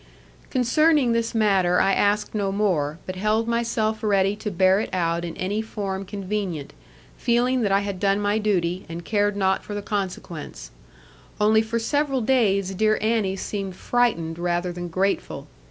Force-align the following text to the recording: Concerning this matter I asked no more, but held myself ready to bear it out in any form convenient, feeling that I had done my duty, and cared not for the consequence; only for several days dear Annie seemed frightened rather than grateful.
Concerning 0.49 1.11
this 1.11 1.35
matter 1.35 1.79
I 1.79 1.93
asked 1.93 2.33
no 2.33 2.51
more, 2.51 2.97
but 3.05 3.15
held 3.17 3.47
myself 3.47 4.01
ready 4.01 4.35
to 4.37 4.49
bear 4.49 4.79
it 4.79 4.89
out 4.91 5.23
in 5.23 5.37
any 5.37 5.61
form 5.61 6.05
convenient, 6.05 6.73
feeling 7.17 7.61
that 7.61 7.71
I 7.71 7.81
had 7.81 7.99
done 7.99 8.19
my 8.19 8.39
duty, 8.39 8.83
and 8.89 9.05
cared 9.05 9.37
not 9.37 9.63
for 9.63 9.75
the 9.75 9.83
consequence; 9.83 10.71
only 11.39 11.61
for 11.61 11.77
several 11.77 12.21
days 12.21 12.73
dear 12.73 12.97
Annie 12.99 13.35
seemed 13.35 13.75
frightened 13.75 14.39
rather 14.39 14.71
than 14.71 14.87
grateful. 14.87 15.45